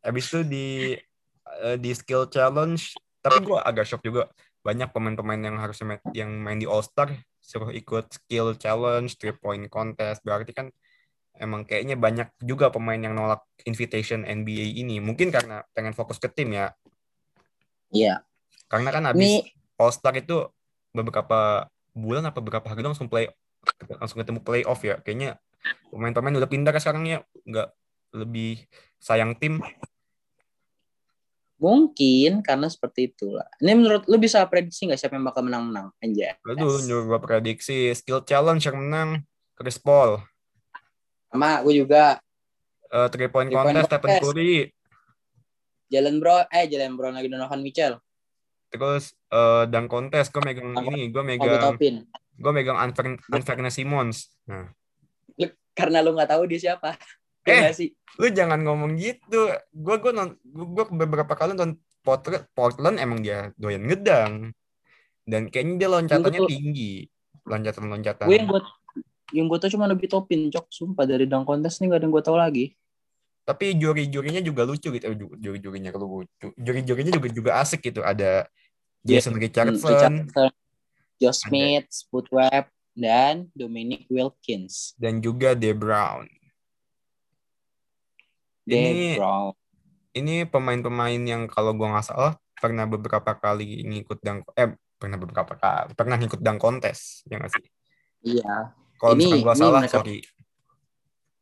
Habis 0.05 0.25
itu 0.29 0.39
di 0.45 0.67
eh, 1.65 1.77
di 1.81 1.91
skill 1.91 2.29
challenge, 2.29 2.93
tapi 3.19 3.41
gue 3.41 3.57
agak 3.57 3.89
shock 3.89 4.05
juga 4.05 4.29
banyak 4.62 4.93
pemain-pemain 4.93 5.41
yang 5.41 5.57
harusnya 5.57 5.98
main, 5.98 6.01
yang 6.13 6.29
main 6.41 6.57
di 6.62 6.69
All 6.69 6.86
Star 6.86 7.13
suruh 7.41 7.69
ikut 7.69 8.10
skill 8.10 8.57
challenge, 8.57 9.17
three 9.17 9.34
point 9.34 9.65
contest. 9.69 10.25
Berarti 10.25 10.53
kan 10.53 10.74
emang 11.39 11.67
kayaknya 11.67 11.95
banyak 11.99 12.29
juga 12.43 12.71
pemain 12.71 12.99
yang 12.99 13.15
nolak 13.15 13.43
invitation 13.67 14.23
NBA 14.23 14.79
ini. 14.79 14.99
Mungkin 15.03 15.31
karena 15.31 15.63
pengen 15.75 15.95
fokus 15.95 16.19
ke 16.19 16.31
tim 16.31 16.51
ya. 16.55 16.71
Iya. 17.91 18.23
Karena 18.67 18.89
kan 18.89 19.03
Ini 19.03 19.09
habis 19.11 19.31
All 19.77 19.91
Star 19.93 20.15
itu 20.17 20.47
beberapa 20.95 21.67
bulan 21.95 22.27
apa 22.27 22.39
beberapa 22.39 22.67
hari 22.67 22.83
langsung 22.83 23.07
play 23.07 23.31
langsung 23.99 24.19
ketemu 24.21 24.39
playoff 24.41 24.81
ya. 24.83 24.99
Kayaknya 24.99 25.39
pemain-pemain 25.89 26.35
udah 26.37 26.49
pindah 26.49 26.71
ke 26.75 26.79
sekarang 26.79 27.07
ya 27.07 27.19
nggak 27.45 27.69
lebih 28.15 28.63
sayang 28.99 29.35
tim. 29.37 29.59
mungkin 31.55 32.43
karena 32.43 32.67
seperti 32.67 33.15
itulah. 33.15 33.47
Ini 33.63 33.79
menurut 33.79 34.03
lu 34.11 34.19
bisa 34.19 34.43
prediksi 34.43 34.91
nggak 34.91 34.99
siapa 34.99 35.15
yang 35.15 35.23
bakal 35.23 35.47
menang-menang? 35.47 35.87
Anjay. 36.03 36.35
Aduh, 36.43 36.83
gua 37.07 37.17
prediksi 37.23 37.95
skill 37.95 38.27
challenge 38.27 38.67
yang 38.67 38.75
menang 38.75 39.23
Chris 39.55 39.79
Paul. 39.79 40.19
Sama 41.35 41.59
gue 41.67 41.83
juga 41.83 42.23
Eh, 42.95 43.07
three 43.11 43.27
point 43.27 43.49
Three 43.51 43.59
contest 43.59 43.91
Stephen. 43.91 44.19
Curry. 44.23 44.55
Jalen 45.91 46.17
Bro, 46.23 46.47
eh 46.47 46.65
Jalen 46.71 46.93
Bro 46.95 47.11
lagi 47.11 47.27
Donovan 47.27 47.59
Mitchell. 47.59 47.99
Terus 48.71 49.11
eh 49.29 49.63
dunk 49.67 49.87
contest 49.91 50.31
gue 50.31 50.39
megang 50.39 50.71
ini, 50.89 51.11
gue 51.11 51.23
megang 51.23 51.75
gue 52.35 52.51
megang 52.51 52.77
Unfair, 52.79 53.19
Unfairness 53.31 53.75
Simmons. 53.75 54.31
Nah, 54.47 54.71
Karena 55.75 55.99
lu 55.99 56.15
nggak 56.15 56.31
tahu 56.31 56.47
dia 56.47 56.71
siapa. 56.71 56.95
Eh. 57.43 57.51
Iya 57.51 57.55
nggak 57.67 57.75
sih? 57.75 57.89
lu 58.15 58.31
jangan 58.31 58.63
ngomong 58.63 58.95
gitu. 58.95 59.51
Gue 59.75 59.95
gue 59.99 60.15
non 60.15 60.39
gue 60.47 60.85
beberapa 60.95 61.35
kali 61.35 61.51
nonton 61.51 61.75
Portland, 61.99 62.47
Portland 62.55 62.95
emang 62.95 63.19
dia 63.19 63.51
doyan 63.59 63.83
ngedang. 63.83 64.55
Dan 65.27 65.51
kayaknya 65.51 65.75
dia 65.83 65.89
loncatannya 65.91 66.41
tinggi. 66.47 66.93
Loncatan-loncatan. 67.43 68.23
Gue 68.23 68.39
yang 68.39 68.47
gue 68.47 68.61
yang 69.32 69.48
gue 69.48 69.58
tau 69.58 69.70
cuma 69.70 69.88
Obi 69.88 70.05
Topin, 70.05 70.50
cok. 70.50 70.70
Sumpah 70.70 71.05
dari 71.05 71.25
dunk 71.25 71.46
contest 71.46 71.79
nih 71.79 71.89
gak 71.89 71.98
ada 71.98 72.05
yang 72.05 72.13
gue 72.13 72.24
tahu 72.24 72.38
lagi. 72.38 72.65
Tapi 73.41 73.74
juri-jurinya 73.74 74.41
juga 74.41 74.65
lucu 74.65 74.89
gitu. 74.89 75.05
Ju- 75.08 75.38
Juri-jurinya 75.39 75.89
kalau 75.89 76.22
lucu. 76.22 76.50
Juri-jurinya 76.55 77.12
juga 77.12 77.27
juga 77.29 77.51
asik 77.58 77.82
gitu. 77.84 78.01
Ada 78.01 78.50
Iya. 79.01 79.22
Jason 79.22 79.34
Hmm, 79.34 79.41
Richardson, 79.41 80.13
Richardson, 80.25 80.50
Josh 81.15 81.39
Smith, 81.41 81.86
Spud 81.89 82.25
Webb, 82.29 82.67
dan 82.91 83.53
Dominic 83.53 84.10
Wilkins. 84.10 84.98
dan 84.98 85.20
juga 85.20 85.53
De 85.53 85.70
Brown. 85.72 86.25
Ini- 88.65 88.74
Dave 89.13 89.22
Brown. 89.22 89.53
ini 90.12 90.36
pemain-pemain 90.44 91.22
yang 91.22 91.46
kalau 91.46 91.70
gua 91.72 91.94
nggak 91.94 92.08
salah 92.08 92.34
pernah 92.55 92.88
beberapa 92.88 93.36
kali 93.36 93.84
ngikut 93.84 94.24
dang 94.24 94.41
eh 94.55 94.74
pernah 94.96 95.20
beberapa 95.20 95.53
kali 95.53 95.91
pernah 95.94 96.15
ngikut 96.15 96.39
dang 96.39 96.58
kontes 96.58 97.22
ya 97.27 97.38
nggak 97.38 97.51
sih 97.51 97.65
Iya. 98.25 98.74
Kalau 98.97 99.13
Ini- 99.15 99.43
ini 99.43 99.55
salah 99.55 99.81
mereka- 99.83 99.99
sorry 100.01 100.19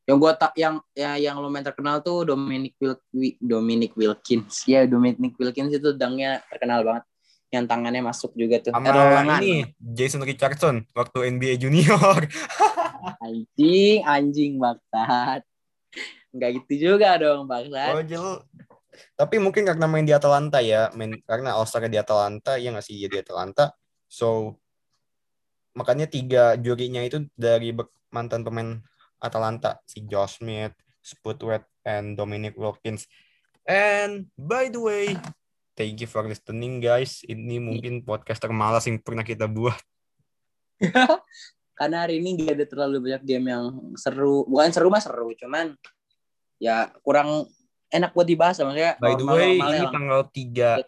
Yang 0.03 0.17
gua 0.19 0.33
tak 0.35 0.51
yang 0.59 0.83
ya 0.91 1.15
yang 1.15 1.39
lumayan 1.39 1.63
terkenal 1.63 2.03
tuh 2.03 2.27
Dominic 2.27 2.75
Wil 2.75 2.99
Wi- 3.15 3.39
Dominic 3.39 3.95
Wilkins. 3.95 4.67
Ya 4.67 4.83
Dominic 4.83 5.31
Wilkins 5.39 5.71
itu 5.71 5.95
dangnya 5.95 6.43
terkenal 6.51 6.83
banget. 6.83 7.07
Yang 7.55 7.63
tangannya 7.71 8.01
masuk 8.03 8.35
juga 8.35 8.59
tuh. 8.59 8.75
sama 8.75 9.39
ini 9.39 9.63
Jason 9.79 10.19
Richardson 10.27 10.83
waktu 10.91 11.31
NBA 11.31 11.55
junior 11.55 12.19
Anjing, 13.23 14.03
anjing 14.03 14.59
bangsat. 14.59 15.47
Enggak 16.35 16.49
gitu 16.59 16.91
juga 16.91 17.15
dong 17.15 17.47
bangsat. 17.47 17.95
oh 17.95 18.43
tapi 19.17 19.41
mungkin 19.41 19.65
karena 19.65 19.85
main 19.89 20.05
di 20.05 20.13
Atalanta 20.13 20.61
ya 20.61 20.89
main 20.93 21.17
karena 21.25 21.57
All 21.57 21.65
di 21.65 21.97
Atalanta 21.97 22.61
ya 22.61 22.69
nggak 22.69 22.85
sih 22.85 22.97
ya 23.01 23.09
di 23.09 23.17
Atalanta 23.21 23.73
so 24.05 24.57
makanya 25.73 26.05
tiga 26.05 26.53
jurinya 26.57 27.01
itu 27.01 27.25
dari 27.33 27.73
mantan 28.13 28.45
pemain 28.45 28.79
Atalanta 29.17 29.81
si 29.89 30.05
Josh 30.05 30.39
Smith, 30.39 30.75
Spudwet, 31.01 31.65
and 31.87 32.15
Dominic 32.19 32.53
Wilkins. 32.59 33.09
And 33.63 34.27
by 34.35 34.67
the 34.67 34.81
way, 34.83 35.15
thank 35.73 35.97
you 36.03 36.09
for 36.09 36.27
listening 36.27 36.83
guys. 36.83 37.23
Ini 37.23 37.57
mungkin 37.63 38.03
podcast 38.03 38.43
termalas 38.43 38.85
yang 38.85 38.99
pernah 38.99 39.23
kita 39.23 39.47
buat. 39.47 39.79
Karena 41.79 42.05
hari 42.05 42.21
ini 42.21 42.37
gak 42.37 42.53
ada 42.59 42.65
terlalu 42.69 42.97
banyak 43.09 43.23
game 43.25 43.49
yang 43.49 43.65
seru. 43.97 44.45
Bukan 44.45 44.69
seru 44.69 44.93
mah 44.93 45.01
seru, 45.01 45.33
cuman 45.33 45.73
ya 46.61 46.91
kurang 47.01 47.49
enak 47.89 48.13
buat 48.13 48.27
dibahas 48.27 48.61
maksudnya. 48.61 48.99
By 49.01 49.17
the 49.17 49.25
way, 49.25 49.57
ini 49.57 49.87
tanggal 49.89 50.21
3 50.29 50.85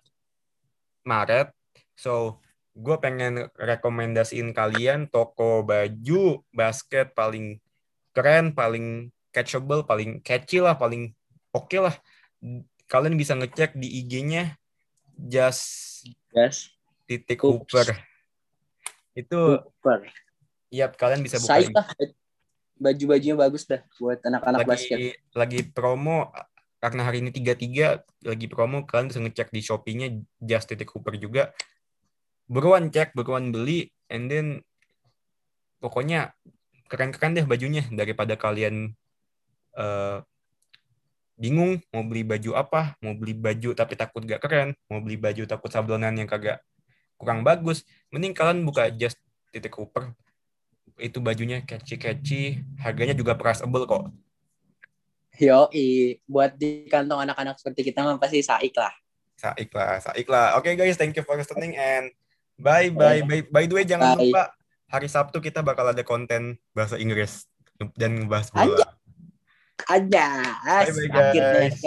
Maret. 1.07 1.47
So, 1.95 2.43
gue 2.75 2.95
pengen 2.99 3.47
rekomendasiin 3.55 4.51
kalian 4.51 5.07
toko 5.07 5.63
baju 5.63 6.43
basket 6.51 7.15
paling 7.15 7.63
keren, 8.11 8.51
paling 8.51 9.15
catchable, 9.31 9.87
paling 9.87 10.19
catchy 10.19 10.59
lah, 10.59 10.75
paling 10.75 11.15
oke 11.55 11.75
lah. 11.79 11.95
Kalian 12.91 13.15
bisa 13.15 13.33
ngecek 13.33 13.79
di 13.79 14.03
IG-nya 14.03 14.59
just 15.15 16.03
Yes. 16.35 16.67
titik 17.07 17.39
Hoops. 17.39 17.71
hooper. 17.71 17.95
Itu, 19.15 19.63
Super. 19.63 20.03
ya 20.67 20.91
kalian 20.91 21.23
bisa 21.23 21.39
buka 21.39 21.63
Saya. 21.63 21.71
Baju-bajunya 22.75 23.39
bagus 23.39 23.63
dah 23.63 23.79
buat 23.95 24.19
anak-anak 24.19 24.67
basket. 24.67 25.15
lagi 25.31 25.63
promo 25.63 26.27
karena 26.83 27.07
hari 27.07 27.23
ini 27.23 27.31
tiga 27.31 27.55
tiga 27.55 28.03
lagi 28.19 28.51
promo 28.51 28.83
kalian 28.83 29.07
bisa 29.07 29.23
ngecek 29.23 29.47
di 29.55 29.63
Shopee-nya 29.63 30.11
just 30.43 30.67
titik 30.67 30.91
Hooper 30.91 31.15
juga 31.15 31.55
buruan 32.45 32.93
cek 32.93 33.17
buruan 33.17 33.49
beli 33.49 33.89
and 34.09 34.29
then 34.29 34.47
pokoknya 35.81 36.33
keren-keren 36.89 37.33
deh 37.33 37.45
bajunya 37.45 37.83
daripada 37.89 38.37
kalian 38.37 38.93
eh, 39.73 40.17
bingung 41.35 41.81
mau 41.91 42.05
beli 42.05 42.23
baju 42.23 42.55
apa 42.55 42.95
mau 43.03 43.11
beli 43.17 43.35
baju 43.35 43.75
tapi 43.75 43.99
takut 43.99 44.23
gak 44.23 44.39
keren 44.39 44.71
mau 44.87 45.03
beli 45.03 45.19
baju 45.19 45.43
takut 45.43 45.67
sablonan 45.67 46.15
yang 46.15 46.29
kagak 46.29 46.63
kurang 47.19 47.43
bagus 47.43 47.83
mending 48.13 48.31
kalian 48.31 48.63
buka 48.63 48.87
just 48.93 49.19
titik 49.51 49.75
Hooper 49.75 50.15
itu 50.95 51.19
bajunya 51.19 51.59
catchy-catchy 51.67 52.63
harganya 52.79 53.11
juga 53.11 53.35
priceable 53.35 53.83
kok 53.83 54.15
Yo, 55.35 55.67
buat 56.31 56.55
di 56.55 56.87
kantong 56.87 57.27
anak-anak 57.27 57.59
seperti 57.59 57.91
kita 57.91 58.07
mah 58.07 58.15
pasti 58.15 58.39
saik 58.39 58.71
lah. 58.79 58.95
Saik 59.35 59.67
lah, 59.75 59.99
saik 59.99 60.27
lah. 60.31 60.55
Oke 60.55 60.79
guys, 60.79 60.95
thank 60.95 61.11
you 61.11 61.27
for 61.27 61.35
listening 61.35 61.75
and 61.75 62.07
bye 62.59 62.89
bye. 62.91 63.21
By, 63.23 63.39
by 63.51 63.63
the 63.67 63.75
way 63.75 63.85
jangan 63.87 64.15
Bye. 64.15 64.31
lupa 64.31 64.43
hari 64.89 65.07
Sabtu 65.09 65.41
kita 65.43 65.65
bakal 65.65 65.91
ada 65.91 66.03
konten 66.05 66.61
bahasa 66.71 66.95
Inggris 66.95 67.49
dan 67.99 68.25
ngebahas 68.25 68.49
bola. 68.55 68.95
Aja. 69.91 70.27
Bye 70.63 70.91
bye 70.91 71.11
Akhirnya 71.11 71.69
guys. 71.69 71.79